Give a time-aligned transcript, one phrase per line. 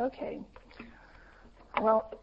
[0.00, 0.40] Okay.
[1.82, 2.14] Well,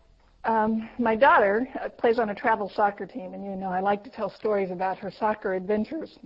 [0.46, 4.04] um, my daughter uh, plays on a travel soccer team, and you know I like
[4.06, 6.18] to tell stories about her soccer adventures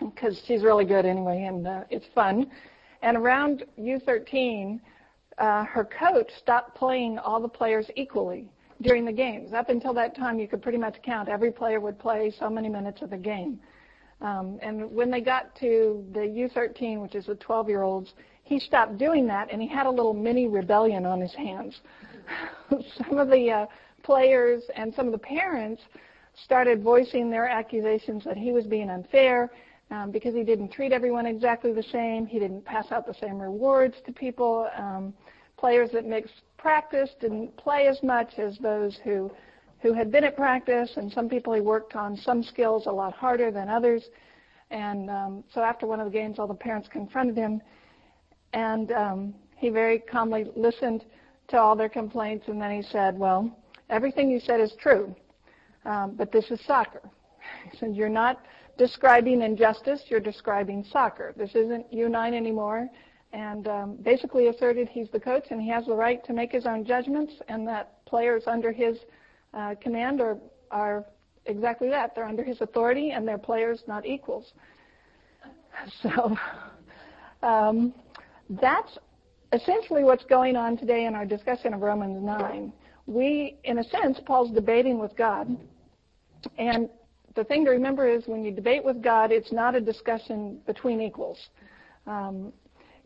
[0.00, 2.50] because she's really good anyway, and uh, it's fun.
[3.02, 4.80] And around U13,
[5.36, 8.48] uh, her coach stopped playing all the players equally
[8.80, 9.52] during the games.
[9.52, 12.70] Up until that time, you could pretty much count every player would play so many
[12.70, 13.60] minutes of the game.
[14.22, 18.14] Um, and when they got to the U13, which is the 12-year-olds,
[18.44, 21.80] he stopped doing that, and he had a little mini rebellion on his hands.
[23.08, 23.66] some of the uh,
[24.02, 25.82] players and some of the parents
[26.44, 29.50] started voicing their accusations that he was being unfair
[29.90, 32.26] um, because he didn't treat everyone exactly the same.
[32.26, 34.68] He didn't pass out the same rewards to people.
[34.76, 35.12] Um,
[35.56, 39.30] players that mixed practice didn't play as much as those who
[39.82, 43.12] who had been at practice, and some people he worked on some skills a lot
[43.12, 44.04] harder than others.
[44.70, 47.60] And um, so after one of the games, all the parents confronted him,
[48.52, 51.04] and um, he very calmly listened
[51.48, 53.50] to all their complaints, and then he said, "Well,
[53.90, 55.14] everything you said is true,
[55.84, 57.02] um, but this is soccer."
[57.78, 58.44] Said, "You're not
[58.78, 61.34] describing injustice; you're describing soccer.
[61.36, 62.88] This isn't U9 anymore."
[63.32, 66.66] And um, basically asserted he's the coach and he has the right to make his
[66.66, 68.98] own judgments, and that players under his
[69.54, 70.36] uh, command are,
[70.70, 71.06] are
[71.46, 72.14] exactly that.
[72.14, 74.52] They're under his authority, and they're players, not equals.
[76.02, 76.36] So
[77.42, 77.94] um,
[78.60, 78.98] that's
[79.52, 82.72] essentially what's going on today in our discussion of Romans 9.
[83.06, 85.56] We, in a sense, Paul's debating with God.
[86.58, 86.88] And
[87.34, 91.00] the thing to remember is when you debate with God, it's not a discussion between
[91.00, 91.38] equals.
[92.06, 92.52] Um,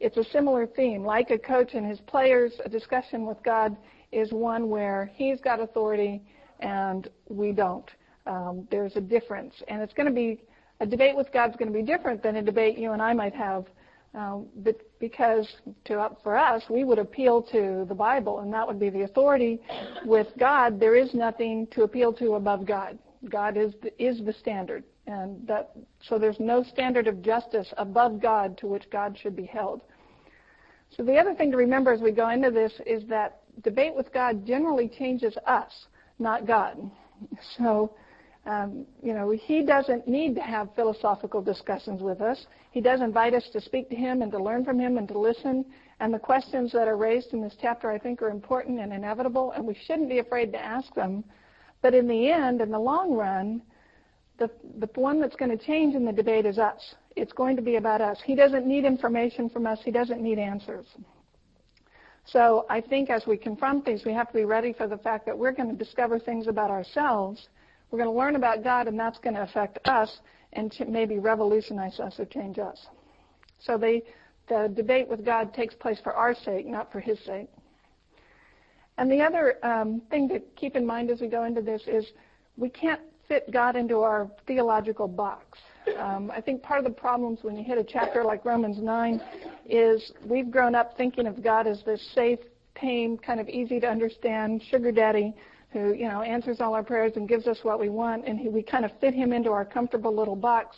[0.00, 1.05] it's a similar theme.
[1.05, 3.77] Like a coach and his players, a discussion with God
[4.12, 6.22] is one where he's got authority
[6.61, 7.89] and we don't.
[8.27, 9.55] Um, there's a difference.
[9.69, 10.42] And it's going to be,
[10.80, 13.34] a debate with God's going to be different than a debate you and I might
[13.34, 13.67] have
[14.17, 15.47] um, but because
[15.84, 19.61] to, for us, we would appeal to the Bible, and that would be the authority.
[20.05, 22.98] With God, there is nothing to appeal to above God.
[23.28, 28.20] God is the, is the standard, and that so there's no standard of justice above
[28.20, 29.83] God to which God should be held.
[30.96, 34.13] So the other thing to remember as we go into this is that debate with
[34.13, 35.73] God generally changes us,
[36.18, 36.90] not God.
[37.57, 37.95] So
[38.46, 42.46] um, you know, he doesn't need to have philosophical discussions with us.
[42.70, 45.18] He does invite us to speak to him and to learn from him and to
[45.18, 45.64] listen.
[45.98, 49.52] And the questions that are raised in this chapter, I think, are important and inevitable,
[49.52, 51.24] and we shouldn't be afraid to ask them.
[51.83, 53.62] But in the end, in the long run,
[54.39, 56.95] the, the one that's going to change in the debate is us.
[57.17, 58.18] It's going to be about us.
[58.24, 59.80] He doesn't need information from us.
[59.84, 60.86] He doesn't need answers.
[62.27, 65.27] So I think as we confront these, we have to be ready for the fact
[65.27, 67.48] that we're going to discover things about ourselves
[67.91, 70.19] we're going to learn about God, and that's going to affect us
[70.52, 72.86] and maybe revolutionize us or change us.
[73.61, 74.02] So the,
[74.48, 77.48] the debate with God takes place for our sake, not for His sake.
[78.98, 82.07] And the other um, thing to keep in mind as we go into this is
[82.57, 85.58] we can't fit God into our theological box.
[85.98, 89.20] Um, I think part of the problems when you hit a chapter like Romans 9
[89.69, 92.39] is we've grown up thinking of God as this safe,
[92.75, 95.35] tame, kind of easy to understand sugar daddy
[95.72, 98.48] who you know answers all our prayers and gives us what we want, and he,
[98.48, 100.77] we kind of fit him into our comfortable little box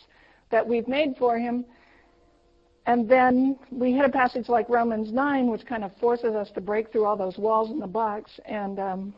[0.49, 1.65] that we've made for him.
[2.85, 6.61] And then we hit a passage like Romans 9, which kind of forces us to
[6.61, 8.31] break through all those walls in the box.
[8.45, 9.13] And um,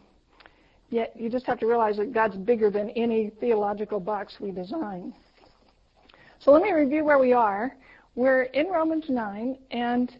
[0.89, 5.13] yet you just have to realize that God's bigger than any theological box we design.
[6.39, 7.75] So let me review where we are.
[8.15, 10.11] We're in Romans 9, and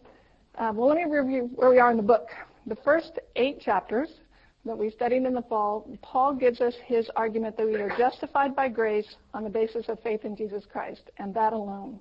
[0.56, 2.28] uh, well, let me review where we are in the book.
[2.66, 4.08] The first eight chapters
[4.64, 8.54] that we studied in the fall, Paul gives us his argument that we are justified
[8.54, 11.98] by grace on the basis of faith in Jesus Christ, and that alone.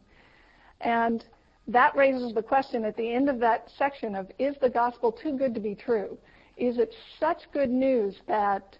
[0.81, 1.25] And
[1.67, 5.37] that raises the question at the end of that section of is the gospel too
[5.37, 6.17] good to be true?
[6.57, 8.77] Is it such good news that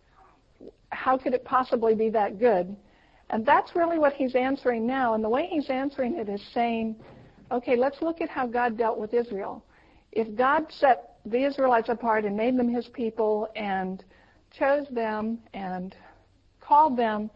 [0.90, 2.76] how could it possibly be that good?
[3.30, 5.14] And that's really what he's answering now.
[5.14, 6.98] And the way he's answering it is saying,
[7.52, 9.64] okay, let's look at how God dealt with Israel.
[10.12, 14.04] If God set the Israelites apart and made them his people and
[14.58, 15.96] chose them and
[16.60, 17.30] called them,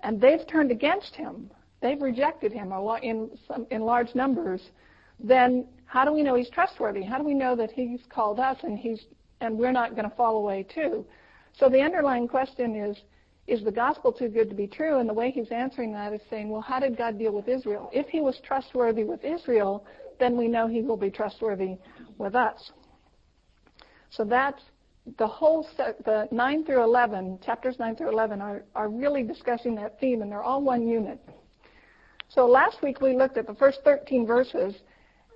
[0.00, 1.50] and they've turned against him.
[1.80, 2.72] They've rejected him
[3.02, 4.60] in, some, in large numbers.
[5.18, 7.02] Then how do we know he's trustworthy?
[7.02, 9.00] How do we know that he's called us and he's
[9.40, 11.04] and we're not going to fall away too?
[11.58, 12.96] So the underlying question is,
[13.48, 15.00] is the gospel too good to be true?
[15.00, 17.90] And the way he's answering that is saying, well, how did God deal with Israel?
[17.92, 19.84] If he was trustworthy with Israel,
[20.20, 21.76] then we know he will be trustworthy
[22.18, 22.70] with us.
[24.16, 24.62] So that's
[25.18, 29.74] the whole set, the 9 through 11, chapters 9 through 11 are, are really discussing
[29.76, 31.18] that theme, and they're all one unit.
[32.28, 34.74] So last week we looked at the first 13 verses,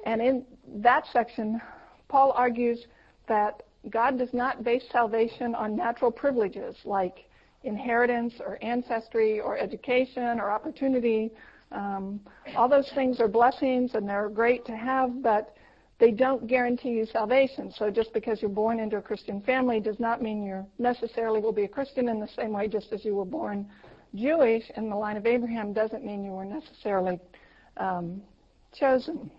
[0.05, 0.45] and in
[0.77, 1.61] that section,
[2.09, 2.87] Paul argues
[3.29, 7.29] that God does not base salvation on natural privileges like
[7.65, 11.33] inheritance or ancestry or education or opportunity.
[11.73, 12.21] Um,
[12.57, 15.57] all those things are blessings and they're great to have, but
[15.99, 17.73] they don't guarantee you salvation.
[17.77, 21.53] So just because you're born into a Christian family does not mean you necessarily will
[21.53, 23.67] be a Christian in the same way just as you were born
[24.15, 27.19] Jewish in the line of Abraham doesn't mean you were necessarily
[27.77, 28.23] um,
[28.75, 29.31] chosen.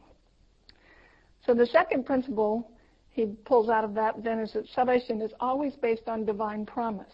[1.46, 2.72] So the second principle
[3.12, 7.14] he pulls out of that then is that salvation is always based on divine promise.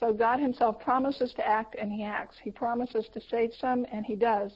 [0.00, 2.36] So God himself promises to act and he acts.
[2.42, 4.52] He promises to save some and he does.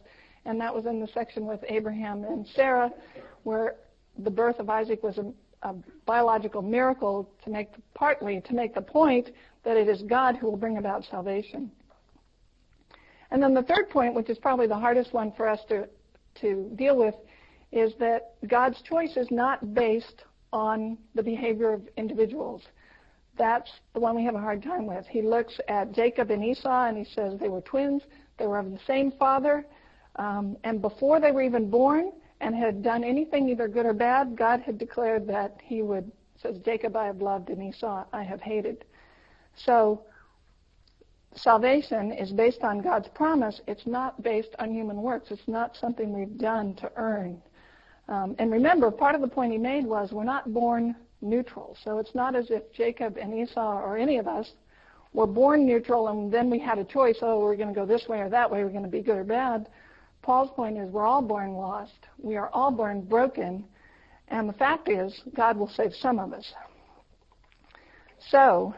[0.47, 2.91] And that was in the section with Abraham and Sarah
[3.43, 3.75] where
[4.19, 5.33] the birth of Isaac was a,
[5.63, 5.75] a
[6.05, 9.31] biological miracle to make partly to make the point
[9.65, 11.71] that it is God who will bring about salvation.
[13.31, 15.89] And then the third point, which is probably the hardest one for us to,
[16.41, 17.15] to deal with,
[17.73, 20.23] is that God's choice is not based
[20.53, 22.63] on the behavior of individuals.
[23.37, 25.05] That's the one we have a hard time with.
[25.07, 28.03] He looks at Jacob and Esau and he says they were twins,
[28.39, 29.67] they were of the same father,
[30.17, 34.37] um, and before they were even born and had done anything either good or bad,
[34.37, 36.11] God had declared that he would,
[36.41, 38.85] says, Jacob I have loved and Esau I have hated.
[39.65, 40.03] So
[41.35, 43.61] salvation is based on God's promise.
[43.67, 45.31] It's not based on human works.
[45.31, 47.41] It's not something we've done to earn.
[48.09, 51.77] Um, and remember, part of the point he made was we're not born neutral.
[51.83, 54.53] So it's not as if Jacob and Esau or any of us
[55.13, 58.07] were born neutral and then we had a choice, oh, we're going to go this
[58.09, 59.69] way or that way, we're going to be good or bad.
[60.27, 62.09] Paul's point is we're all born lost.
[62.19, 63.65] We are all born broken.
[64.27, 66.53] And the fact is, God will save some of us.
[68.31, 68.75] So,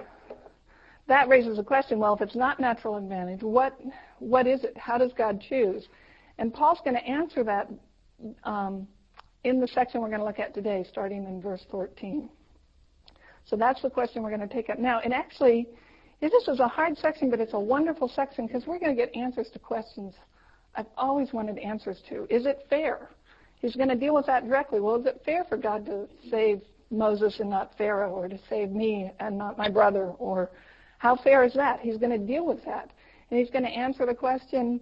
[1.07, 3.81] that raises a question, well, if it's not natural advantage, what,
[4.19, 4.77] what is it?
[4.77, 5.89] How does God choose?
[6.37, 7.71] And Paul's going to answer that
[8.45, 8.87] um,
[9.45, 12.29] in the section we're going to look at today, starting in verse 14.
[13.47, 15.01] So that's the question we're going to take up now.
[15.01, 15.67] And actually,
[16.21, 19.17] this is a hard section, but it's a wonderful section because we're going to get
[19.17, 20.13] answers to questions
[20.75, 22.27] I've always wanted answers to.
[22.31, 23.11] Is it fair?
[23.61, 24.81] He's going to deal with that directly.
[24.81, 26.61] Well, is it fair for God to save
[26.91, 30.51] Moses and not Pharaoh, or to save me and not my brother, or
[30.99, 31.81] how fair is that?
[31.81, 32.91] He's going to deal with that.
[33.31, 34.81] And he's going to answer the question,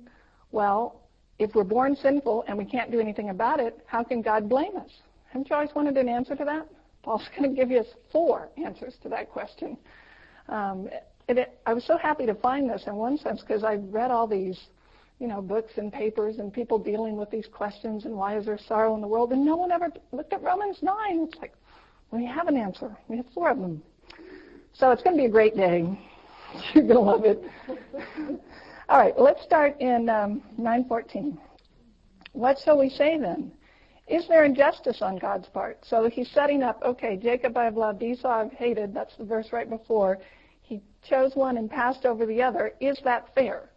[0.52, 1.00] well,
[1.38, 4.76] if we're born sinful and we can't do anything about it, how can God blame
[4.76, 4.90] us?
[5.28, 6.66] Haven't you always wanted an answer to that?
[7.02, 9.76] Paul's going to give you four answers to that question.
[10.48, 10.88] Um,
[11.28, 14.26] it, I was so happy to find this in one sense because I've read all
[14.26, 14.58] these,
[15.18, 18.58] you know, books and papers and people dealing with these questions and why is there
[18.58, 21.28] sorrow in the world, and no one ever looked at Romans 9.
[21.28, 21.54] It's like,
[22.10, 22.96] we have an answer.
[23.08, 23.82] We have four of them.
[24.72, 25.98] So it's going to be a great day.
[26.74, 27.42] You're going to love it.
[28.88, 31.38] All right, let's start in um, 914.
[32.32, 33.50] What shall we say then?
[34.06, 35.78] Is there injustice on God's part?
[35.82, 38.94] So he's setting up, okay, Jacob I've loved, Esau I've hated.
[38.94, 40.18] That's the verse right before.
[40.62, 42.74] He chose one and passed over the other.
[42.80, 43.70] Is that fair?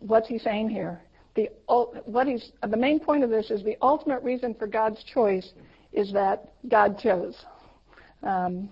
[0.00, 1.00] what's he saying here?
[1.34, 1.48] The,
[2.04, 5.52] what he's, the main point of this is the ultimate reason for God's choice
[5.92, 7.34] is that God chose.
[8.22, 8.68] Um,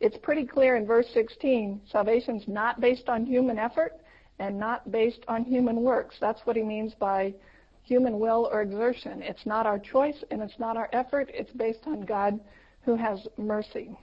[0.00, 3.94] it's pretty clear in verse 16, salvation's not based on human effort
[4.38, 6.16] and not based on human works.
[6.20, 7.34] That's what he means by
[7.82, 9.22] human will or exertion.
[9.22, 11.30] It's not our choice and it's not our effort.
[11.32, 12.38] It's based on God
[12.82, 13.96] who has mercy.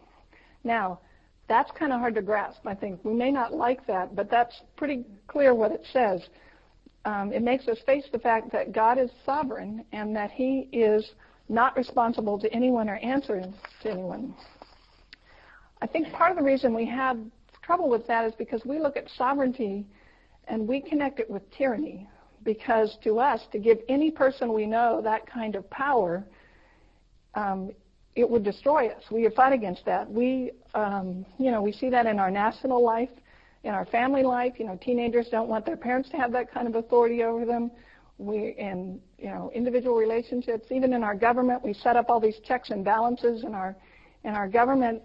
[0.64, 1.00] Now,
[1.48, 3.04] that's kind of hard to grasp, I think.
[3.04, 6.22] We may not like that, but that's pretty clear what it says.
[7.06, 11.12] Um, it makes us face the fact that God is sovereign and that he is
[11.50, 14.34] not responsible to anyone or answering to anyone.
[15.82, 17.18] I think part of the reason we have
[17.62, 19.86] trouble with that is because we look at sovereignty
[20.48, 22.08] and we connect it with tyranny.
[22.44, 26.26] Because to us, to give any person we know that kind of power,
[27.36, 27.72] um,
[28.16, 29.04] it would destroy us.
[29.12, 30.10] We would fight against that.
[30.10, 33.10] We, um, you know, we see that in our national life,
[33.64, 34.54] in our family life.
[34.58, 37.72] You know, teenagers don't want their parents to have that kind of authority over them.
[38.20, 42.40] We, in, you know, individual relationships, even in our government, we set up all these
[42.46, 43.76] checks and balances in our,
[44.24, 45.02] in our government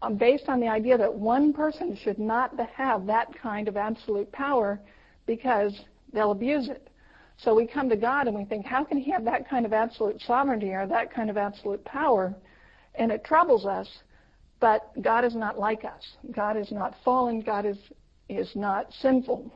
[0.00, 4.32] um, based on the idea that one person should not have that kind of absolute
[4.32, 4.80] power
[5.26, 5.78] because
[6.12, 6.88] they'll abuse it.
[7.42, 9.72] So we come to God and we think, how can He have that kind of
[9.72, 12.34] absolute sovereignty or that kind of absolute power?
[12.94, 13.88] And it troubles us.
[14.60, 16.16] But God is not like us.
[16.30, 17.40] God is not fallen.
[17.40, 17.78] God is,
[18.28, 19.52] is not sinful.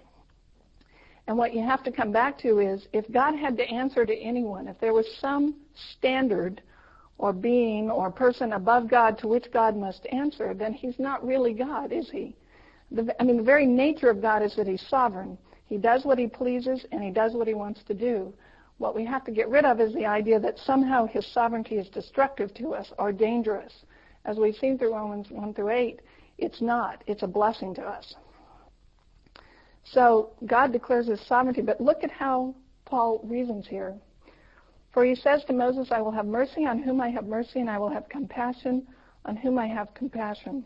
[1.29, 4.15] And what you have to come back to is if God had to answer to
[4.17, 5.57] anyone, if there was some
[5.93, 6.63] standard
[7.19, 11.53] or being or person above God to which God must answer, then he's not really
[11.53, 12.37] God, is he?
[12.91, 15.39] The, I mean, the very nature of God is that he's sovereign.
[15.67, 18.33] He does what he pleases and he does what he wants to do.
[18.79, 21.89] What we have to get rid of is the idea that somehow his sovereignty is
[21.89, 23.73] destructive to us or dangerous.
[24.25, 26.01] As we've seen through Romans 1 through 8,
[26.39, 27.03] it's not.
[27.07, 28.15] It's a blessing to us.
[29.85, 32.55] So God declares his sovereignty, but look at how
[32.85, 33.95] Paul reasons here.
[34.93, 37.71] For he says to Moses, I will have mercy on whom I have mercy, and
[37.71, 38.87] I will have compassion
[39.25, 40.65] on whom I have compassion.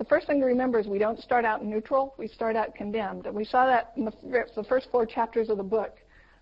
[0.00, 3.26] The first thing to remember is we don't start out neutral, we start out condemned.
[3.26, 4.12] And we saw that in the,
[4.56, 5.98] the first four chapters of the book,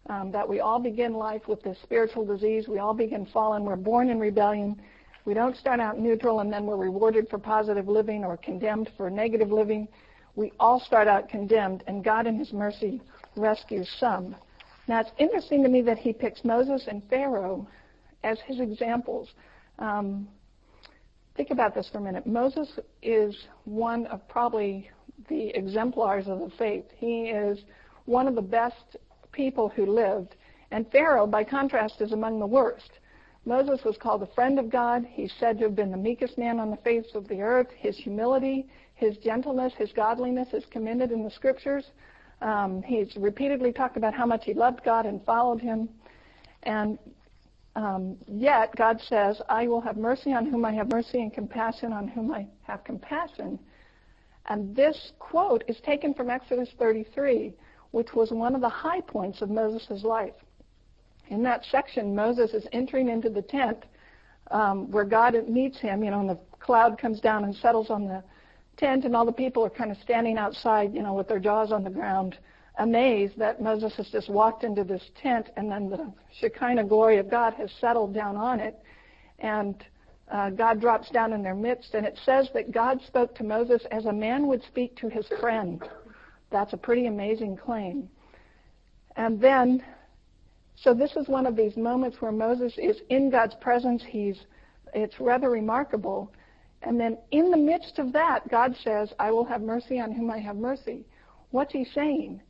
[0.09, 2.69] um, that we all begin life with this spiritual disease.
[2.69, 3.65] We all begin fallen.
[3.65, 4.81] We're born in rebellion.
[5.25, 9.11] We don't start out neutral and then we're rewarded for positive living or condemned for
[9.11, 9.89] negative living.
[10.37, 13.03] We all start out condemned, and God in His mercy
[13.35, 14.37] rescues some.
[14.87, 17.67] Now, it's interesting to me that He picks Moses and Pharaoh
[18.23, 19.31] as His examples.
[19.81, 20.29] Um,
[21.39, 22.27] Think about this for a minute.
[22.27, 22.69] Moses
[23.01, 23.33] is
[23.65, 24.91] one of probably
[25.29, 26.87] the exemplars of the faith.
[26.97, 27.61] He is
[28.07, 28.97] one of the best
[29.31, 30.35] people who lived.
[30.73, 32.91] And Pharaoh, by contrast, is among the worst.
[33.45, 35.07] Moses was called a friend of God.
[35.09, 37.69] He's said to have been the meekest man on the face of the earth.
[37.77, 38.67] His humility,
[38.97, 41.85] his gentleness, his godliness is commended in the scriptures.
[42.43, 45.89] Um, he's repeatedly talked about how much he loved God and followed him.
[46.65, 46.99] And
[47.77, 51.93] um, yet God says, I will have mercy on whom I have mercy and compassion
[51.93, 53.59] on whom I have compassion.
[54.47, 57.55] And this quote is taken from Exodus 33,
[57.91, 60.35] which was one of the high points of Moses' life.
[61.29, 63.85] In that section, Moses is entering into the tent
[64.51, 68.07] um, where God meets him, you know, and the cloud comes down and settles on
[68.07, 68.23] the
[68.79, 71.71] tent, and all the people are kind of standing outside, you know, with their jaws
[71.71, 72.39] on the ground,
[72.79, 77.31] amazed that Moses has just walked into this tent and then the Shekinah glory of
[77.31, 78.79] God has settled down on it.
[79.41, 79.85] And
[80.31, 81.95] uh, God drops down in their midst.
[81.95, 85.27] And it says that God spoke to Moses as a man would speak to his
[85.41, 85.83] friend.
[86.51, 88.09] That's a pretty amazing claim.
[89.17, 89.83] And then,
[90.77, 94.03] so this is one of these moments where Moses is in God's presence.
[94.07, 94.39] He's,
[94.95, 96.33] it's rather remarkable.
[96.83, 100.31] And then in the midst of that, God says, I will have mercy on whom
[100.31, 101.05] I have mercy.
[101.51, 102.41] What's he saying?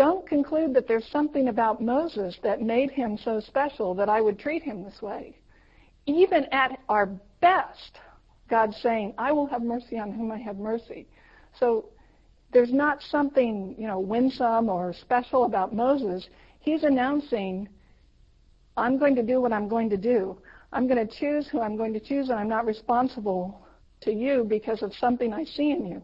[0.00, 4.38] Don't conclude that there's something about Moses that made him so special that I would
[4.38, 5.36] treat him this way.
[6.06, 7.04] Even at our
[7.42, 7.98] best,
[8.48, 11.06] God's saying, I will have mercy on whom I have mercy.
[11.58, 11.90] So
[12.50, 16.26] there's not something, you know, winsome or special about Moses.
[16.60, 17.68] He's announcing,
[18.78, 20.38] I'm going to do what I'm going to do.
[20.72, 23.66] I'm going to choose who I'm going to choose, and I'm not responsible
[24.00, 26.02] to you because of something I see in you.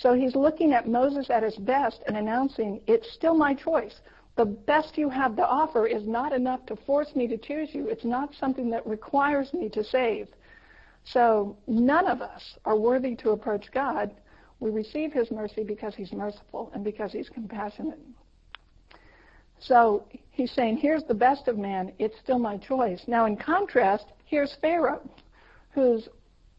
[0.00, 3.96] So he's looking at Moses at his best and announcing, it's still my choice.
[4.36, 7.88] The best you have to offer is not enough to force me to choose you.
[7.88, 10.28] It's not something that requires me to save.
[11.04, 14.12] So none of us are worthy to approach God.
[14.60, 17.98] We receive his mercy because he's merciful and because he's compassionate.
[19.58, 21.92] So he's saying, here's the best of man.
[21.98, 23.02] It's still my choice.
[23.08, 25.00] Now, in contrast, here's Pharaoh,
[25.72, 26.00] who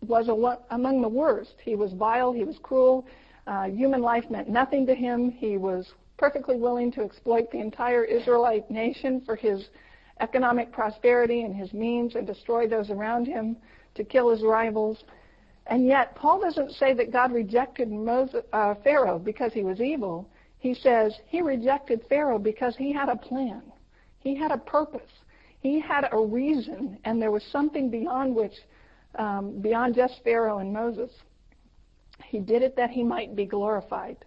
[0.01, 0.27] was
[0.71, 1.53] among the worst.
[1.63, 2.33] He was vile.
[2.33, 3.05] He was cruel.
[3.49, 5.31] Uh, human life meant nothing to him.
[5.31, 9.69] He was perfectly willing to exploit the entire Israelite nation for his
[10.19, 13.57] economic prosperity and his means and destroy those around him
[13.95, 15.03] to kill his rivals.
[15.65, 20.29] And yet, Paul doesn't say that God rejected Moses, uh, Pharaoh because he was evil.
[20.59, 23.63] He says he rejected Pharaoh because he had a plan.
[24.19, 25.09] He had a purpose.
[25.59, 28.53] He had a reason, and there was something beyond which,
[29.15, 31.09] um, beyond just Pharaoh and Moses.
[32.25, 34.17] He did it that he might be glorified.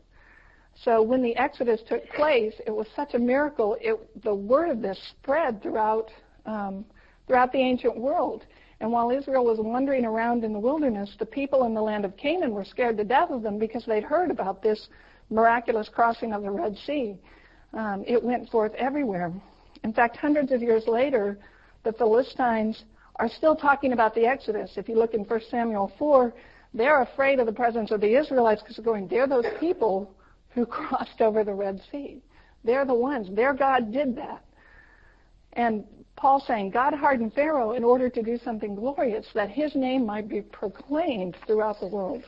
[0.75, 3.77] So when the Exodus took place, it was such a miracle.
[3.81, 6.11] It, the word of this spread throughout
[6.47, 6.85] um,
[7.27, 8.45] throughout the ancient world.
[8.81, 12.17] And while Israel was wandering around in the wilderness, the people in the land of
[12.17, 14.89] Canaan were scared to death of them because they'd heard about this
[15.31, 17.17] miraculous crossing of the Red Sea.
[17.75, 19.33] Um, it went forth everywhere.
[19.85, 21.39] In fact, hundreds of years later,
[21.85, 22.85] the Philistines
[23.17, 24.73] are still talking about the Exodus.
[24.77, 26.35] If you look in 1 Samuel 4,
[26.75, 30.15] they're afraid of the presence of the Israelites because they're going, they're those people
[30.51, 32.23] who crossed over the Red Sea.
[32.65, 33.29] They're the ones.
[33.35, 34.45] Their God did that.
[35.55, 35.85] And
[36.17, 40.29] Paul's saying God hardened Pharaoh in order to do something glorious, that his name might
[40.29, 42.23] be proclaimed throughout the world.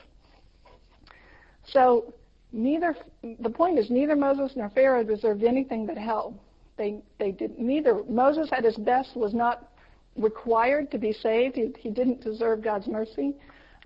[1.67, 2.13] So
[2.53, 2.97] neither
[3.41, 6.35] the point is neither Moses nor Pharaoh deserved anything but hell.
[6.77, 9.71] They they did neither Moses at his best was not
[10.17, 11.57] required to be saved.
[11.57, 13.35] He, he didn't deserve God's mercy.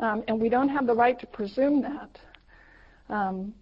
[0.00, 2.18] Um, and we don't have the right to presume that.
[3.08, 3.54] Um,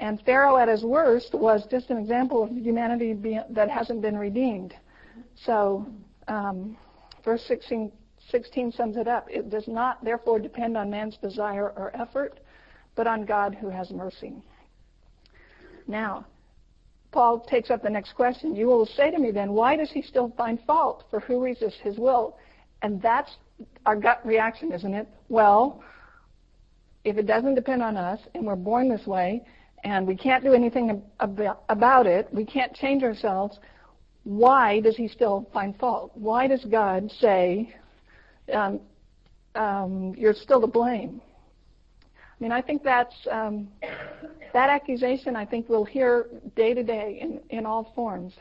[0.00, 4.16] and Pharaoh at his worst was just an example of humanity be, that hasn't been
[4.16, 4.74] redeemed.
[5.44, 5.86] So,
[6.28, 6.76] um,
[7.24, 7.90] verse 16,
[8.30, 9.26] 16 sums it up.
[9.28, 12.40] It does not, therefore, depend on man's desire or effort,
[12.94, 14.34] but on God who has mercy.
[15.86, 16.26] Now,
[17.10, 18.54] Paul takes up the next question.
[18.54, 21.04] You will say to me then, why does he still find fault?
[21.10, 22.36] For who resists his will?
[22.82, 23.36] And that's
[23.86, 25.08] our gut reaction, isn't it?
[25.28, 25.82] Well,
[27.04, 29.44] if it doesn't depend on us and we're born this way
[29.84, 33.58] and we can't do anything about it, we can't change ourselves,
[34.24, 36.10] why does he still find fault?
[36.14, 37.74] Why does God say,
[38.52, 38.80] um,
[39.54, 41.20] um, you're still to blame?
[42.02, 43.68] I mean, I think that's um,
[44.52, 45.34] that accusation.
[45.34, 48.34] I think we'll hear day to day in in all forms,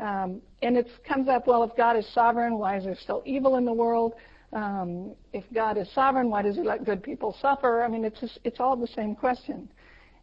[0.00, 1.46] um, and it comes up.
[1.46, 4.14] Well, if God is sovereign, why is there still evil in the world?
[4.52, 7.84] Um, if God is sovereign, why does He let good people suffer?
[7.84, 9.68] I mean, it's just, it's all the same question.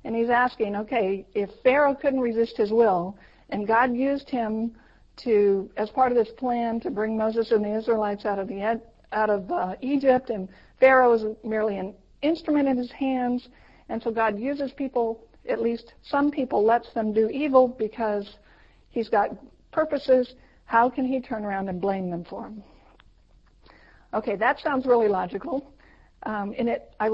[0.04, 3.18] And he's asking, okay, if Pharaoh couldn't resist his will,
[3.50, 4.72] and God used him
[5.24, 8.80] to, as part of this plan, to bring Moses and the Israelites out of the
[9.14, 13.48] out of uh, Egypt, and Pharaoh is merely an instrument in his hands,
[13.90, 18.38] and so God uses people, at least some people, lets them do evil because
[18.98, 19.30] He's got
[19.78, 20.34] purposes.
[20.66, 22.64] How can He turn around and blame them for them?
[24.12, 25.72] Okay, that sounds really logical.
[26.24, 27.10] Um, in it, I,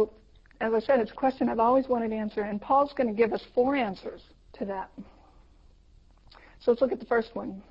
[0.62, 3.14] as I said, it's a question I've always wanted to answer, and Paul's going to
[3.14, 4.22] give us four answers
[4.54, 4.90] to that.
[6.62, 7.62] So let's look at the first one.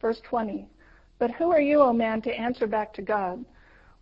[0.00, 0.68] Verse 20.
[1.20, 3.44] But who are you, O man, to answer back to God?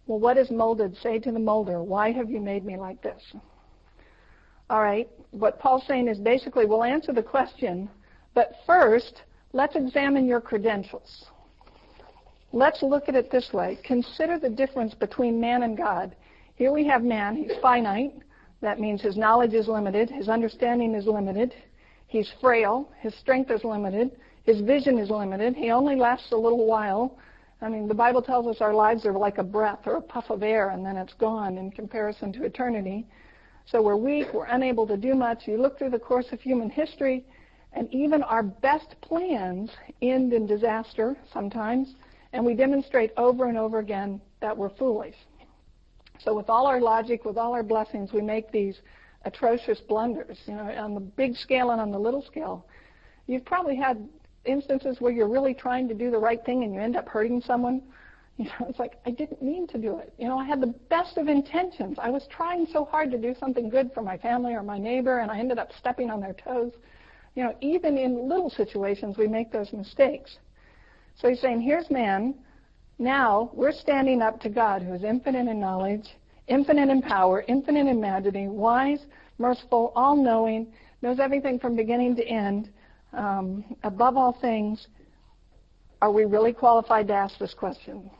[0.06, 0.96] Well, what is molded?
[0.96, 3.22] Say to the molder, why have you made me like this?
[4.70, 7.90] All right, what Paul's saying is basically we'll answer the question,
[8.32, 11.26] but first, let's examine your credentials.
[12.52, 13.78] Let's look at it this way.
[13.84, 16.14] Consider the difference between man and God.
[16.56, 18.14] Here we have man, he's finite.
[18.60, 21.54] That means his knowledge is limited, his understanding is limited,
[22.06, 24.12] he's frail, his strength is limited,
[24.44, 27.18] his vision is limited, he only lasts a little while.
[27.60, 30.30] I mean, the Bible tells us our lives are like a breath or a puff
[30.30, 33.06] of air, and then it's gone in comparison to eternity.
[33.66, 35.46] So we're weak, we're unable to do much.
[35.46, 37.24] You look through the course of human history,
[37.74, 41.94] and even our best plans end in disaster sometimes,
[42.32, 45.16] and we demonstrate over and over again that we're foolish.
[46.18, 48.80] So with all our logic, with all our blessings, we make these
[49.24, 52.66] atrocious blunders, you know, on the big scale and on the little scale.
[53.26, 54.08] You've probably had
[54.44, 57.40] instances where you're really trying to do the right thing and you end up hurting
[57.40, 57.82] someone.
[58.38, 60.14] You know, it's like I didn't mean to do it.
[60.18, 61.98] You know, I had the best of intentions.
[62.00, 65.18] I was trying so hard to do something good for my family or my neighbor,
[65.18, 66.72] and I ended up stepping on their toes.
[67.34, 70.38] You know, even in little situations, we make those mistakes.
[71.16, 72.34] So he's saying, here's man.
[72.98, 76.06] Now we're standing up to God, who is infinite in knowledge,
[76.46, 79.06] infinite in power, infinite in majesty, wise,
[79.38, 82.70] merciful, all-knowing, knows everything from beginning to end
[83.12, 84.86] um, above all things,
[86.00, 88.10] are we really qualified to ask this question?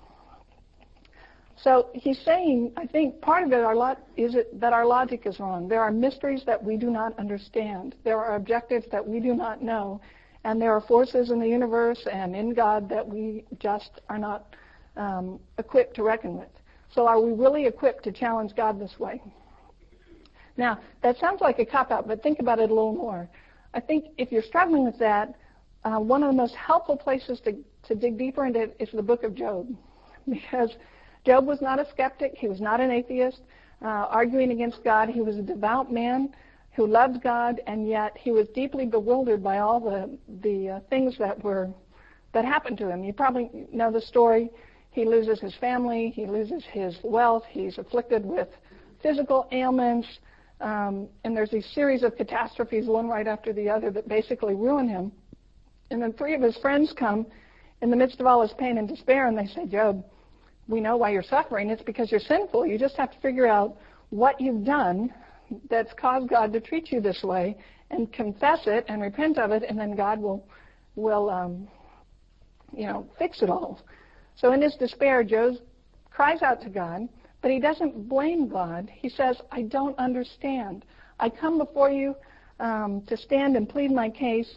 [1.63, 5.39] So he's saying, I think part of it our is it that our logic is
[5.39, 5.69] wrong.
[5.69, 7.95] There are mysteries that we do not understand.
[8.03, 10.01] There are objectives that we do not know.
[10.45, 14.57] And there are forces in the universe and in God that we just are not
[14.97, 16.49] um, equipped to reckon with.
[16.93, 19.23] So are we really equipped to challenge God this way?
[20.57, 23.29] Now, that sounds like a cop-out, but think about it a little more.
[23.73, 25.37] I think if you're struggling with that,
[25.85, 29.03] uh, one of the most helpful places to, to dig deeper into it is the
[29.03, 29.69] book of Job.
[30.29, 30.71] Because
[31.25, 32.35] Job was not a skeptic.
[32.37, 33.41] He was not an atheist
[33.83, 35.09] uh, arguing against God.
[35.09, 36.35] He was a devout man
[36.73, 41.17] who loved God, and yet he was deeply bewildered by all the, the uh, things
[41.19, 41.71] that were
[42.33, 43.05] that happened to him.
[43.05, 44.51] You probably know the story.
[44.91, 46.11] He loses his family.
[46.15, 47.45] He loses his wealth.
[47.49, 48.49] He's afflicted with
[49.03, 50.09] physical ailments.
[50.61, 54.89] Um, and there's these series of catastrophes, one right after the other, that basically ruin
[54.89, 55.13] him.
[55.91, 57.27] And then three of his friends come
[57.83, 60.03] in the midst of all his pain and despair, and they say, Job,
[60.69, 61.71] we know why you're suffering.
[61.71, 62.67] It's because you're sinful.
[62.67, 63.77] You just have to figure out
[64.11, 65.13] what you've done
[65.69, 67.57] that's caused God to treat you this way,
[67.91, 70.47] and confess it and repent of it, and then God will
[70.97, 71.69] will um,
[72.75, 73.81] you know fix it all.
[74.37, 75.57] So in his despair, Job
[76.11, 77.09] cries out to God.
[77.43, 78.89] But he doesn't blame God.
[78.95, 80.85] He says, I don't understand.
[81.19, 82.15] I come before you
[82.61, 84.49] um, to stand and plead my case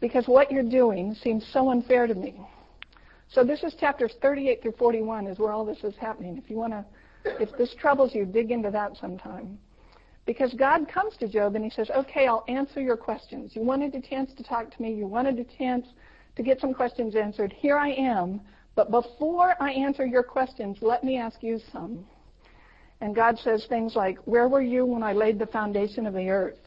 [0.00, 2.40] because what you're doing seems so unfair to me.
[3.30, 6.38] So this is chapters 38 through 41 is where all this is happening.
[6.38, 6.84] If you want to,
[7.24, 9.58] if this troubles you, dig into that sometime.
[10.24, 13.52] Because God comes to Job and he says, okay, I'll answer your questions.
[13.54, 14.92] You wanted a chance to talk to me.
[14.92, 15.86] You wanted a chance
[16.36, 17.52] to get some questions answered.
[17.52, 18.40] Here I am,
[18.74, 22.06] But before I answer your questions, let me ask you some.
[23.00, 26.28] And God says things like, Where were you when I laid the foundation of the
[26.28, 26.58] earth?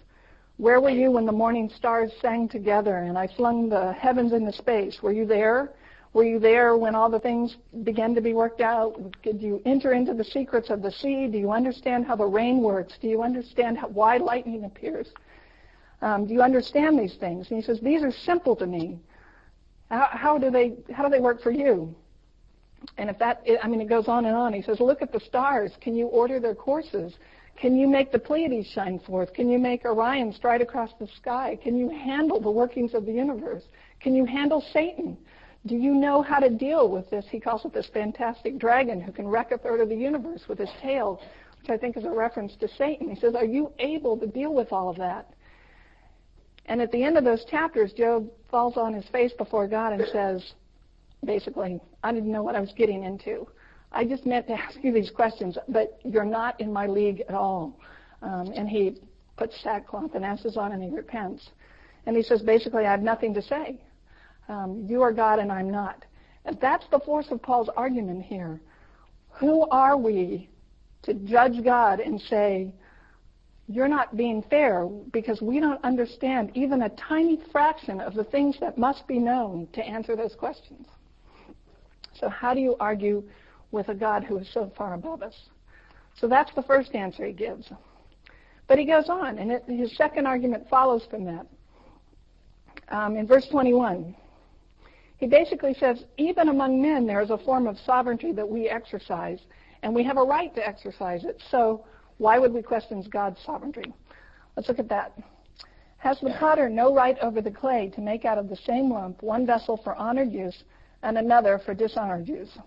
[0.58, 4.52] Where were you when the morning stars sang together and I flung the heavens into
[4.52, 5.02] space?
[5.02, 5.71] Were you there?
[6.13, 9.00] Were you there when all the things began to be worked out?
[9.24, 11.28] Did you enter into the secrets of the sea?
[11.28, 12.93] Do you understand how the rain works?
[13.02, 15.08] Do you understand how, why lightning appears?
[16.02, 17.47] Um, do you understand these things?
[17.50, 19.00] And he says, these are simple to me.
[19.89, 21.95] How, how, do they how do they work for you?
[22.97, 24.54] And if that, I mean, it goes on and on.
[24.54, 25.71] He says, look at the stars.
[25.80, 27.13] Can you order their courses?
[27.56, 29.34] Can you make the Pleiades shine forth?
[29.34, 31.60] Can you make Orion stride across the sky?
[31.62, 33.63] Can you handle the workings of the universe?
[34.00, 35.17] Can you handle Satan?
[35.65, 37.26] Do you know how to deal with this?
[37.30, 40.58] He calls it this fantastic dragon who can wreck a third of the universe with
[40.58, 41.21] his tail,
[41.60, 43.10] which I think is a reference to Satan.
[43.10, 45.34] He says, Are you able to deal with all of that?
[46.65, 50.04] And at the end of those chapters, Job falls on his face before God and
[50.12, 50.54] says,
[51.26, 53.47] basically, I didn't know what I was getting into.
[53.91, 57.36] I just meant to ask you these questions, but you're not in my league at
[57.36, 57.78] all.
[58.21, 59.02] Um, and he
[59.38, 61.50] puts sackcloth and ashes on and he repents.
[62.06, 63.80] And he says, basically, I have nothing to say.
[64.52, 66.04] Um, you are God and I'm not.
[66.44, 68.60] And that's the force of Paul's argument here.
[69.30, 70.50] Who are we
[71.04, 72.74] to judge God and say,
[73.70, 78.58] you're not being fair because we don't understand even a tiny fraction of the things
[78.60, 80.86] that must be known to answer those questions.
[82.14, 83.24] So how do you argue
[83.72, 85.36] with a God who is so far above us?
[86.20, 87.72] So that's the first answer he gives.
[88.68, 91.48] But he goes on, and it, his second argument follows from that.
[92.90, 94.14] Um, in verse 21,
[95.22, 99.40] he basically says, even among men, there is a form of sovereignty that we exercise,
[99.84, 101.40] and we have a right to exercise it.
[101.52, 101.86] So
[102.18, 103.94] why would we question God's sovereignty?
[104.58, 105.16] Let's look at that.
[105.98, 109.22] Has the potter no right over the clay to make out of the same lump
[109.22, 110.64] one vessel for honored use
[111.04, 112.58] and another for dishonored use?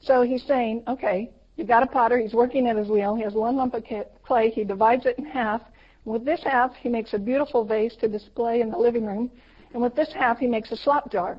[0.00, 3.34] So he's saying, okay, you've got a potter, he's working at his wheel, he has
[3.34, 3.84] one lump of
[4.24, 5.62] clay, he divides it in half.
[6.04, 9.30] With this half, he makes a beautiful vase to display in the living room.
[9.72, 11.36] And with this half, he makes a slop jar.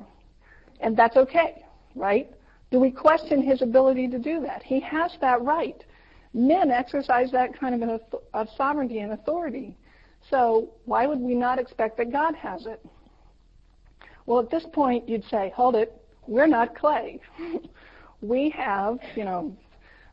[0.80, 1.64] And that's okay,
[1.94, 2.30] right?
[2.70, 4.62] Do we question his ability to do that?
[4.62, 5.82] He has that right.
[6.32, 8.00] Men exercise that kind of,
[8.32, 9.76] of sovereignty and authority.
[10.30, 12.84] So why would we not expect that God has it?
[14.26, 17.20] Well, at this point, you'd say, hold it, we're not clay.
[18.20, 19.56] we have, you know,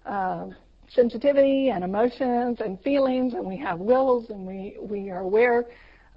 [0.05, 0.47] uh,
[0.89, 5.65] sensitivity and emotions and feelings, and we have wills, and we, we are aware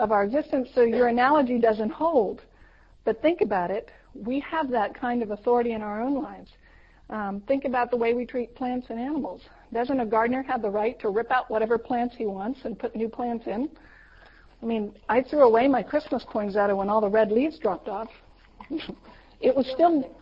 [0.00, 2.42] of our existence, so your analogy doesn't hold.
[3.04, 3.90] But think about it.
[4.14, 6.50] We have that kind of authority in our own lives.
[7.10, 9.42] Um, think about the way we treat plants and animals.
[9.72, 12.94] Doesn't a gardener have the right to rip out whatever plants he wants and put
[12.96, 13.68] new plants in?
[14.62, 18.08] I mean, I threw away my Christmas of when all the red leaves dropped off.
[19.40, 20.16] it was still,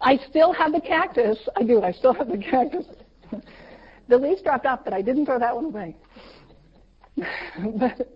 [0.00, 1.38] I still have the cactus.
[1.56, 1.82] I do.
[1.82, 2.86] I still have the cactus.
[4.08, 5.96] the leaves dropped off, but I didn't throw that one away.
[7.78, 8.08] but,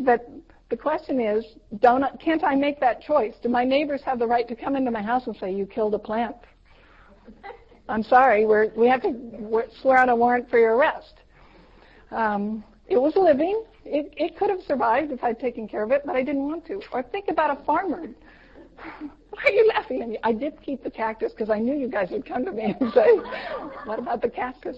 [0.00, 0.28] but
[0.70, 1.44] the question is,
[1.80, 3.34] don't, can't I make that choice?
[3.42, 5.94] Do my neighbors have the right to come into my house and say, you killed
[5.94, 6.36] a plant?
[7.88, 11.14] I'm sorry, we're, we have to swear out a warrant for your arrest.
[12.12, 13.64] Um, it was living.
[13.84, 16.64] It, it could have survived if I'd taken care of it, but I didn't want
[16.66, 16.80] to.
[16.92, 18.02] Or think about a farmer.
[19.30, 20.18] Why are you laughing at me?
[20.22, 22.92] I did keep the cactus because I knew you guys would come to me and
[22.92, 23.08] say,
[23.84, 24.76] what about the cactus?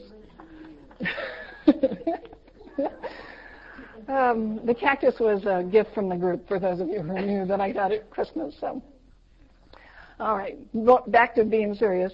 [4.08, 7.46] Um, the cactus was a gift from the group for those of you who knew
[7.46, 8.54] that I got it at Christmas.
[8.60, 8.82] So,
[10.18, 10.56] all right,
[11.10, 12.12] back to being serious.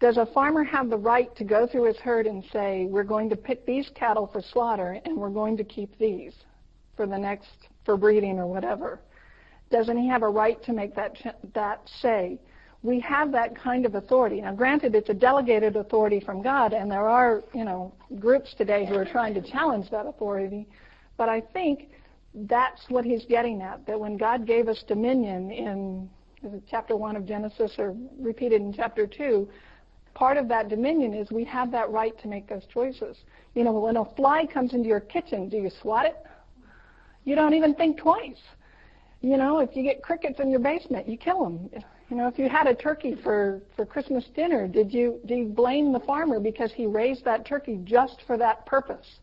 [0.00, 3.28] Does a farmer have the right to go through his herd and say, "We're going
[3.30, 6.32] to pick these cattle for slaughter, and we're going to keep these
[6.96, 7.50] for the next
[7.84, 9.00] for breeding or whatever"?
[9.70, 11.16] Doesn't he have a right to make that
[11.54, 12.38] that say?
[12.82, 14.40] We have that kind of authority.
[14.40, 18.86] Now, granted, it's a delegated authority from God, and there are, you know, groups today
[18.86, 20.66] who are trying to challenge that authority.
[21.20, 21.90] But I think
[22.32, 26.08] that's what he's getting at, that when God gave us dominion in
[26.70, 29.46] chapter 1 of Genesis or repeated in chapter 2,
[30.14, 33.18] part of that dominion is we have that right to make those choices.
[33.54, 36.16] You know, when a fly comes into your kitchen, do you swat it?
[37.24, 38.40] You don't even think twice.
[39.20, 41.68] You know, if you get crickets in your basement, you kill them.
[42.08, 45.48] You know, if you had a turkey for, for Christmas dinner, did you, did you
[45.48, 49.20] blame the farmer because he raised that turkey just for that purpose?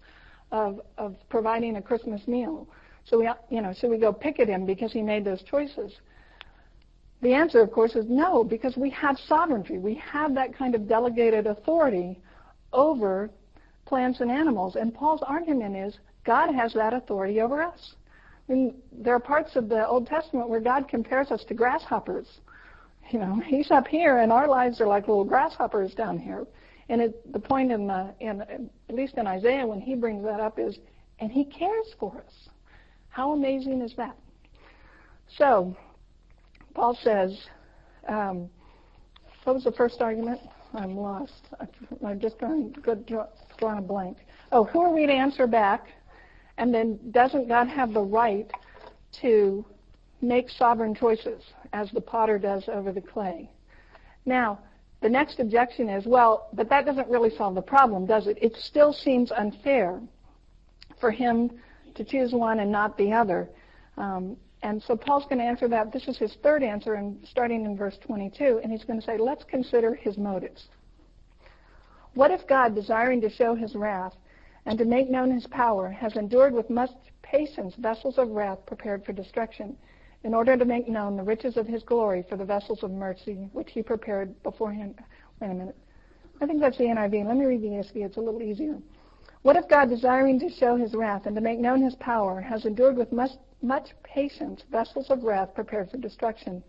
[0.51, 2.67] Of, of providing a Christmas meal.
[3.05, 5.93] So we, you know, should we go pick at him because he made those choices?
[7.21, 9.77] The answer, of course, is no, because we have sovereignty.
[9.77, 12.19] We have that kind of delegated authority
[12.73, 13.29] over
[13.85, 14.75] plants and animals.
[14.75, 17.95] And Paul's argument is God has that authority over us.
[18.47, 22.27] I mean, there are parts of the Old Testament where God compares us to grasshoppers.
[23.09, 26.45] You know, he's up here, and our lives are like little grasshoppers down here.
[26.89, 30.39] And it, the point in, the, in at least in Isaiah when he brings that
[30.39, 30.77] up is,
[31.19, 32.49] and he cares for us.
[33.09, 34.15] How amazing is that?
[35.37, 35.75] So,
[36.73, 37.37] Paul says,
[38.07, 38.49] um,
[39.43, 40.39] what was the first argument?
[40.73, 41.47] I'm lost.
[42.05, 42.95] I'm just going to
[43.57, 44.17] draw a blank.
[44.51, 45.87] Oh, who are we to answer back?
[46.57, 48.49] And then doesn't God have the right
[49.21, 49.65] to
[50.21, 51.41] make sovereign choices
[51.73, 53.49] as the potter does over the clay?
[54.25, 54.59] Now,
[55.01, 58.37] the next objection is, well, but that doesn't really solve the problem, does it?
[58.41, 60.01] It still seems unfair
[60.99, 61.51] for him
[61.95, 63.49] to choose one and not the other.
[63.97, 65.91] Um, and so Paul's going to answer that.
[65.93, 69.17] This is his third answer, and starting in verse 22, and he's going to say,
[69.17, 70.67] let's consider his motives.
[72.15, 74.15] What if God, desiring to show his wrath
[74.65, 76.89] and to make known his power, has endured with much
[77.21, 79.77] patience vessels of wrath prepared for destruction,
[80.27, 83.47] in order to make known the riches of his glory for the vessels of mercy
[83.53, 84.93] which he prepared beforehand?
[85.39, 85.77] Wait a minute.
[86.41, 87.25] I think that's the NIV.
[87.25, 88.05] Let me read the ESV.
[88.05, 88.77] It's a little easier.
[89.43, 92.65] What if God, desiring to show his wrath and to make known his power, has
[92.65, 96.61] endured with much, much patience vessels of wrath prepared for destruction,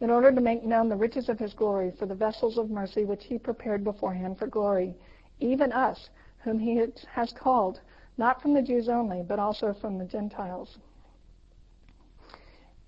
[0.00, 3.04] in order to make known the riches of his glory for the vessels of mercy
[3.04, 4.92] which he prepared beforehand for glory,
[5.38, 7.80] even us, whom he has called,
[8.18, 10.78] not from the Jews only, but also from the Gentiles.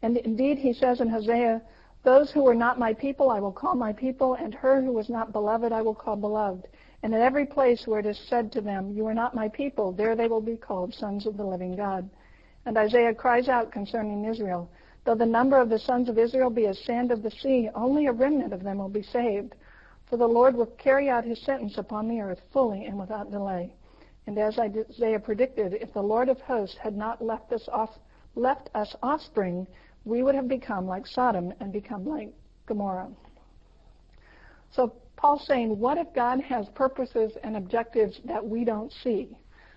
[0.02, 1.62] And indeed, he says in Hosea,
[2.02, 5.08] Those who were not my people I will call my people, and her who was
[5.08, 6.68] not beloved I will call beloved.
[7.02, 9.92] And in every place where it is said to them, You are not my people,
[9.92, 12.08] there they will be called sons of the living God.
[12.64, 14.68] And Isaiah cries out concerning Israel,
[15.04, 18.06] Though the number of the sons of Israel be as sand of the sea, only
[18.06, 19.54] a remnant of them will be saved.
[20.06, 23.72] For the Lord will carry out his sentence upon the earth fully and without delay.
[24.26, 27.90] And as Isaiah predicted, if the Lord of hosts had not left us, off,
[28.34, 29.66] left us offspring,
[30.06, 32.32] we would have become like Sodom and become like
[32.66, 33.10] Gomorrah.
[34.70, 39.36] So Paul's saying, what if God has purposes and objectives that we don't see,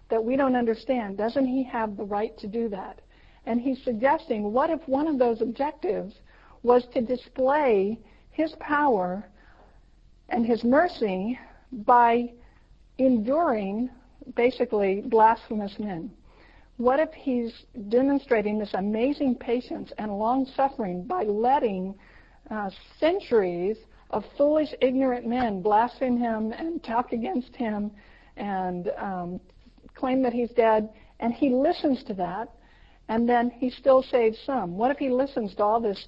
[0.10, 1.18] that we don't understand?
[1.18, 3.02] Doesn't he have the right to do that?
[3.46, 6.14] And he's suggesting, what if one of those objectives
[6.62, 9.28] was to display his power
[10.30, 11.40] and his mercy
[11.72, 12.32] by
[13.00, 13.90] enduring
[14.36, 16.12] basically blasphemous men?
[16.80, 17.52] What if he's
[17.90, 21.94] demonstrating this amazing patience and long suffering by letting
[22.50, 22.70] uh,
[23.02, 23.76] centuries
[24.12, 27.92] of foolish, ignorant men blaspheme him and talk against him
[28.38, 29.42] and um,
[29.94, 30.90] claim that he's dead,
[31.20, 32.50] and he listens to that
[33.10, 34.78] and then he still saves some.
[34.78, 36.08] What if he listens to all this,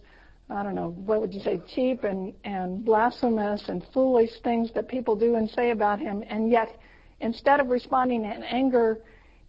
[0.49, 4.87] I don't know, what would you say, cheap and, and blasphemous and foolish things that
[4.87, 6.77] people do and say about him, and yet
[7.19, 8.99] instead of responding in anger,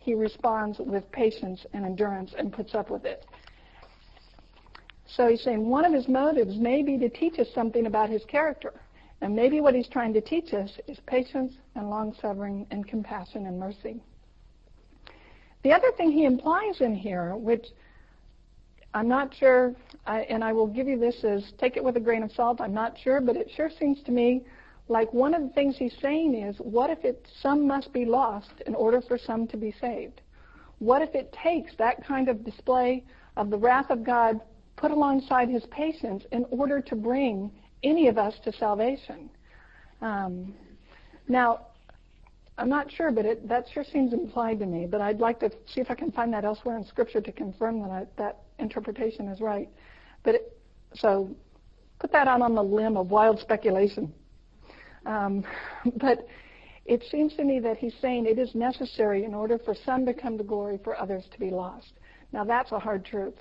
[0.02, 3.24] he responds with patience and endurance and puts up with it.
[5.06, 8.24] So he's saying one of his motives may be to teach us something about his
[8.24, 8.72] character.
[9.20, 13.46] And maybe what he's trying to teach us is patience and long suffering and compassion
[13.46, 14.02] and mercy.
[15.62, 17.66] The other thing he implies in here, which
[18.94, 19.74] I'm not sure,
[20.06, 22.60] I, and I will give you this as take it with a grain of salt.
[22.60, 24.44] I'm not sure, but it sure seems to me
[24.92, 28.52] like one of the things he's saying is, what if it some must be lost
[28.66, 30.20] in order for some to be saved?
[30.78, 33.04] What if it takes that kind of display
[33.36, 34.40] of the wrath of God
[34.76, 37.50] put alongside his patience in order to bring
[37.82, 39.30] any of us to salvation?
[40.02, 40.54] Um,
[41.26, 41.68] now,
[42.58, 44.86] I'm not sure, but it, that sure seems implied to me.
[44.86, 47.80] But I'd like to see if I can find that elsewhere in Scripture to confirm
[47.80, 49.70] that I, that interpretation is right.
[50.22, 50.58] But it,
[50.94, 51.34] so
[51.98, 54.12] put that out on the limb of wild speculation.
[55.06, 55.44] Um,
[55.96, 56.26] but
[56.84, 60.14] it seems to me that he's saying it is necessary in order for some to
[60.14, 61.92] come to glory for others to be lost.
[62.32, 63.34] Now that's a hard truth.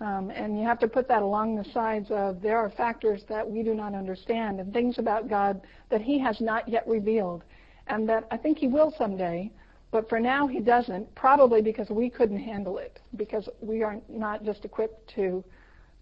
[0.00, 3.48] Um, and you have to put that along the sides of there are factors that
[3.48, 7.42] we do not understand and things about God that he has not yet revealed
[7.88, 9.50] and that I think he will someday,
[9.90, 14.44] but for now he doesn't, probably because we couldn't handle it, because we are not
[14.44, 15.42] just equipped to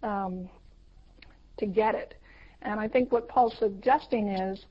[0.02, 0.48] um,
[1.58, 2.14] to get it.
[2.62, 4.66] And I think what Paul's suggesting is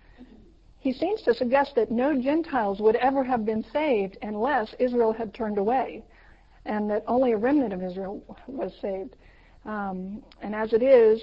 [0.86, 5.34] he seems to suggest that no Gentiles would ever have been saved unless Israel had
[5.34, 6.04] turned away,
[6.67, 9.15] and that only a remnant of Israel was saved.
[9.65, 11.19] Um, and as it is,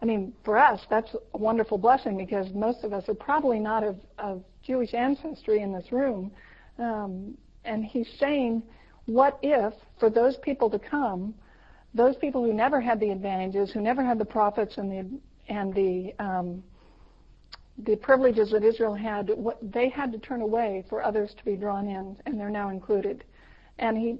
[0.00, 3.84] I mean, for us, that's a wonderful blessing because most of us are probably not
[3.84, 6.32] of, of Jewish ancestry in this room.
[6.78, 8.62] Um, and he's saying,
[9.04, 11.34] what if, for those people to come,
[11.92, 15.20] those people who never had the advantages, who never had the prophets and the
[15.52, 16.62] and the um,
[17.84, 21.56] the privileges that Israel had, what they had to turn away for others to be
[21.56, 23.24] drawn in, and they're now included.
[23.78, 24.18] And he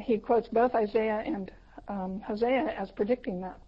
[0.00, 1.50] he quotes both Isaiah and
[1.88, 3.58] um, Hosea as predicting that.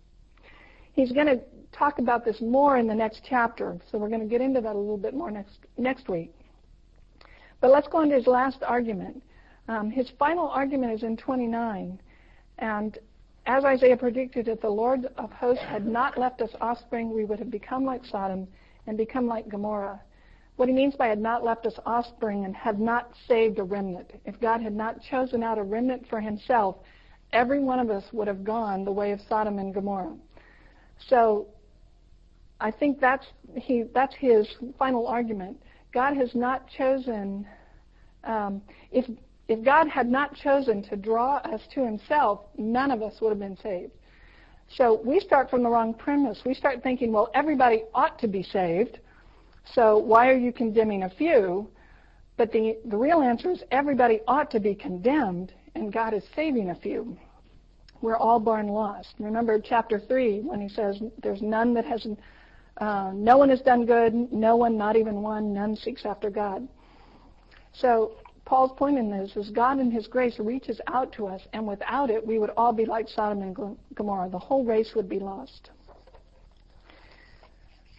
[0.93, 1.41] he's going to
[1.73, 4.75] talk about this more in the next chapter, so we're going to get into that
[4.75, 6.33] a little bit more next next week.
[7.61, 9.23] But let's go into his last argument.
[9.69, 12.01] Um, his final argument is in 29,
[12.59, 12.99] and
[13.47, 17.39] as Isaiah predicted, if the Lord of hosts had not left us offspring, we would
[17.39, 18.47] have become like Sodom
[18.89, 20.01] and become like Gomorrah.
[20.57, 24.11] What he means by had not left us offspring and had not saved a remnant.
[24.25, 26.77] If God had not chosen out a remnant for himself,
[27.33, 30.17] every one of us would have gone the way of Sodom and Gomorrah.
[31.09, 31.47] So
[32.61, 34.49] I think that's he that's his
[34.79, 35.63] final argument.
[35.93, 37.47] God has not chosen
[38.25, 39.05] um, if
[39.49, 43.39] if God had not chosen to draw us to Himself, none of us would have
[43.39, 43.93] been saved.
[44.77, 46.41] So we start from the wrong premise.
[46.45, 49.01] We start thinking, well, everybody ought to be saved.
[49.75, 51.69] So why are you condemning a few?
[52.37, 56.71] But the the real answer is everybody ought to be condemned, and God is saving
[56.71, 57.19] a few
[58.01, 59.15] we're all born lost.
[59.19, 62.07] Remember chapter 3 when he says, There's none that has,
[62.79, 66.67] uh, no one has done good, no one, not even one, none seeks after God.
[67.73, 68.13] So
[68.49, 72.09] Paul's point in this is God in his grace reaches out to us, and without
[72.09, 74.31] it, we would all be like Sodom and Gomorrah.
[74.31, 75.69] The whole race would be lost.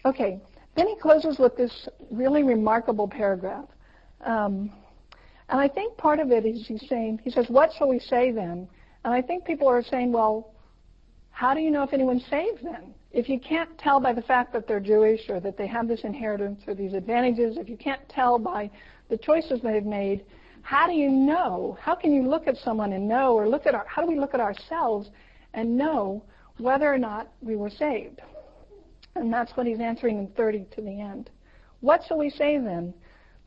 [0.04, 0.40] Okay,
[0.74, 3.66] then he closes with this really remarkable paragraph.
[4.22, 4.72] Um,
[5.50, 8.32] and I think part of it is he's saying, he says, What shall we say
[8.32, 8.66] then?
[9.04, 10.52] And I think people are saying, well,
[11.30, 12.92] how do you know if anyone's saved then?
[13.12, 16.00] If you can't tell by the fact that they're Jewish or that they have this
[16.02, 18.68] inheritance or these advantages, if you can't tell by
[19.08, 20.24] the choices they've made,
[20.70, 21.76] how do you know?
[21.80, 24.16] How can you look at someone and know, or look at our, how do we
[24.16, 25.10] look at ourselves
[25.52, 26.22] and know
[26.58, 28.20] whether or not we were saved?
[29.16, 31.28] And that's what he's answering in 30 to the end.
[31.80, 32.94] What shall we say then?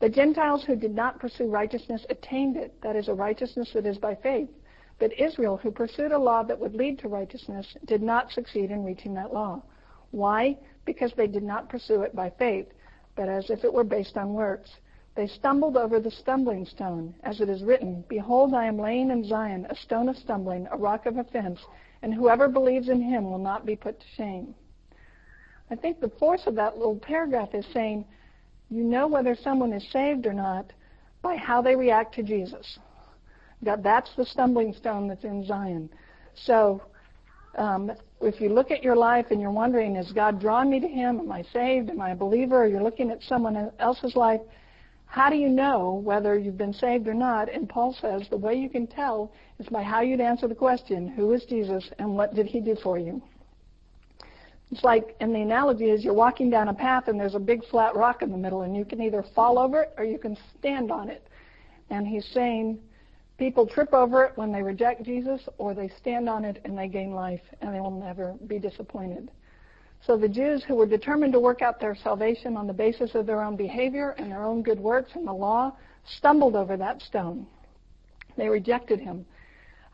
[0.00, 3.96] The Gentiles who did not pursue righteousness attained it, that is, a righteousness that is
[3.96, 4.50] by faith.
[4.98, 8.84] But Israel, who pursued a law that would lead to righteousness, did not succeed in
[8.84, 9.62] reaching that law.
[10.10, 10.58] Why?
[10.84, 12.66] Because they did not pursue it by faith,
[13.16, 14.68] but as if it were based on works.
[15.14, 19.24] They stumbled over the stumbling stone, as it is written, Behold, I am laying in
[19.24, 21.60] Zion a stone of stumbling, a rock of offense,
[22.02, 24.54] and whoever believes in him will not be put to shame.
[25.70, 28.04] I think the force of that little paragraph is saying,
[28.70, 30.72] you know whether someone is saved or not
[31.22, 32.78] by how they react to Jesus.
[33.62, 35.88] That, that's the stumbling stone that's in Zion.
[36.34, 36.82] So
[37.56, 40.88] um, if you look at your life and you're wondering, is God drawing me to
[40.88, 41.20] Him?
[41.20, 41.88] Am I saved?
[41.88, 42.64] Am I a believer?
[42.64, 44.40] Or you're looking at someone else's life,
[45.06, 47.52] how do you know whether you've been saved or not?
[47.52, 51.08] And Paul says the way you can tell is by how you'd answer the question,
[51.08, 53.22] who is Jesus and what did He do for you?
[54.70, 57.64] It's like, and the analogy is you're walking down a path and there's a big
[57.66, 60.36] flat rock in the middle and you can either fall over it or you can
[60.58, 61.28] stand on it.
[61.90, 62.80] And he's saying,
[63.36, 66.86] People trip over it when they reject Jesus, or they stand on it and they
[66.86, 69.30] gain life, and they will never be disappointed.
[70.06, 73.24] So the Jews who were determined to work out their salvation on the basis of
[73.24, 77.46] their own behavior and their own good works and the law stumbled over that stone.
[78.36, 79.24] They rejected him,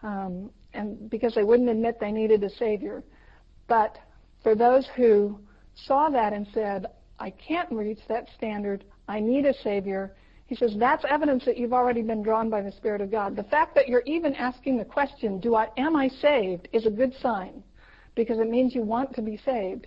[0.03, 3.05] um, and because they wouldn't admit they needed a savior.
[3.69, 3.99] But
[4.43, 5.39] for those who
[5.75, 6.87] saw that and said,
[7.21, 8.85] "I can't reach that standard.
[9.07, 10.15] I need a savior,"
[10.51, 13.37] He says that's evidence that you've already been drawn by the Spirit of God.
[13.37, 16.91] The fact that you're even asking the question, "Do I am I saved?" is a
[16.91, 17.63] good sign
[18.17, 19.87] because it means you want to be saved.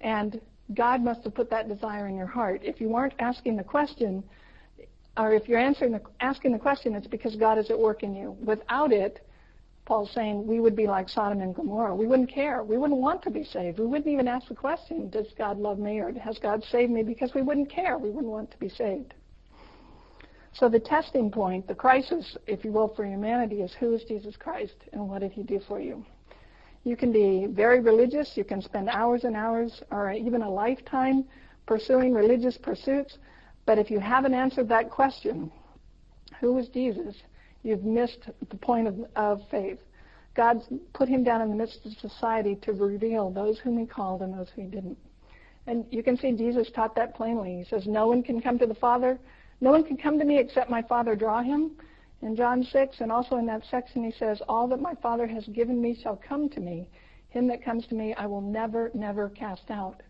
[0.00, 0.40] And
[0.74, 2.60] God must have put that desire in your heart.
[2.62, 4.22] If you weren't asking the question,
[5.16, 8.14] or if you're answering the, asking the question, it's because God is at work in
[8.14, 8.36] you.
[8.42, 9.26] Without it,
[9.84, 11.94] Paul's saying we would be like Sodom and Gomorrah.
[11.94, 12.62] We wouldn't care.
[12.62, 13.80] We wouldn't want to be saved.
[13.80, 17.02] We wouldn't even ask the question, does God love me or has God saved me?
[17.02, 17.98] Because we wouldn't care.
[17.98, 19.14] We wouldn't want to be saved.
[20.52, 24.36] So the testing point, the crisis, if you will, for humanity is who is Jesus
[24.36, 26.04] Christ and what did he do for you?
[26.84, 28.32] You can be very religious.
[28.36, 31.24] You can spend hours and hours or even a lifetime
[31.66, 33.18] pursuing religious pursuits.
[33.66, 35.52] But if you haven't answered that question,
[36.40, 37.14] who is Jesus,
[37.62, 39.78] you've missed the point of, of faith.
[40.34, 40.62] God
[40.94, 44.32] put him down in the midst of society to reveal those whom he called and
[44.32, 44.96] those who he didn't.
[45.66, 47.58] And you can see Jesus taught that plainly.
[47.58, 49.18] He says, No one can come to the Father
[49.60, 51.72] no one can come to me except my Father draw him.
[52.22, 55.46] In John 6, and also in that section, he says, All that my Father has
[55.48, 56.86] given me shall come to me.
[57.30, 60.02] Him that comes to me, I will never, never cast out.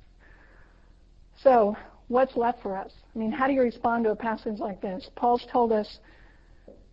[1.42, 1.76] So,
[2.08, 2.92] what's left for us?
[3.14, 5.08] I mean, how do you respond to a passage like this?
[5.14, 5.98] Paul's told us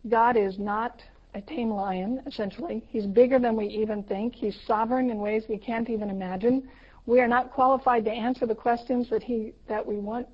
[0.07, 1.01] God is not
[1.33, 2.83] a tame lion, essentially.
[2.87, 4.35] He's bigger than we even think.
[4.35, 6.69] He's sovereign in ways we can't even imagine.
[7.05, 10.27] We are not qualified to answer the questions that he that we want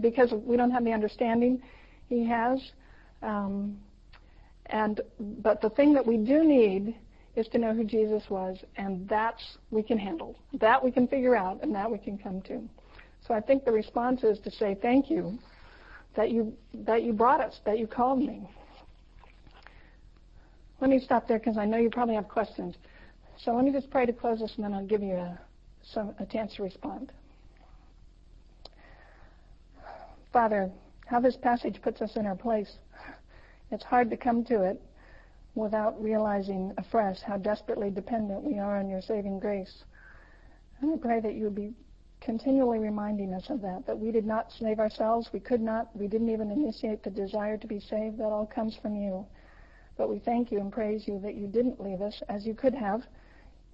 [0.00, 1.60] because we don't have the understanding
[2.08, 2.60] he has.
[3.22, 3.76] Um,
[4.72, 6.96] and but the thing that we do need
[7.36, 10.36] is to know who Jesus was, and that's we can handle.
[10.54, 12.62] That we can figure out, and that we can come to.
[13.26, 15.38] So I think the response is to say thank you
[16.16, 18.48] that you that you brought us, that you called me.
[20.80, 22.74] Let me stop there because I know you probably have questions.
[23.38, 25.38] So let me just pray to close this, and then I'll give you a,
[25.82, 27.12] some, a chance to respond.
[30.32, 30.70] Father,
[31.06, 32.78] how this passage puts us in our place.
[33.72, 34.80] It's hard to come to it
[35.54, 39.84] without realizing afresh how desperately dependent we are on your saving grace.
[40.80, 41.72] And I pray that you would be
[42.20, 46.06] continually reminding us of that, that we did not save ourselves, we could not, we
[46.06, 48.18] didn't even initiate the desire to be saved.
[48.18, 49.26] That all comes from you.
[49.96, 52.74] But we thank you and praise you that you didn't leave us as you could
[52.74, 53.02] have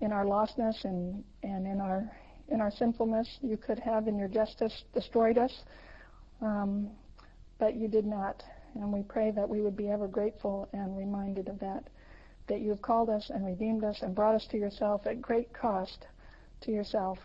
[0.00, 2.10] in our lostness and, and in our
[2.50, 3.28] in our sinfulness.
[3.42, 5.52] You could have in your justice destroyed us.
[6.40, 6.90] Um,
[7.58, 8.42] but you did not.
[8.78, 11.84] And we pray that we would be ever grateful and reminded of that,
[12.46, 15.52] that you have called us and redeemed us and brought us to yourself at great
[15.52, 16.06] cost
[16.62, 17.18] to yourself.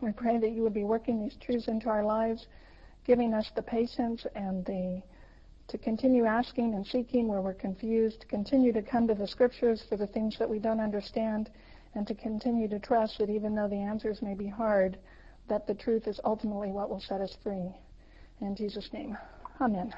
[0.00, 2.46] We pray that you would be working these truths into our lives,
[3.06, 5.02] giving us the patience and the
[5.68, 9.82] to continue asking and seeking where we're confused, to continue to come to the scriptures
[9.88, 11.50] for the things that we don't understand,
[11.94, 14.98] and to continue to trust that even though the answers may be hard,
[15.48, 17.74] that the truth is ultimately what will set us free.
[18.40, 19.16] In Jesus' name,
[19.60, 19.94] amen.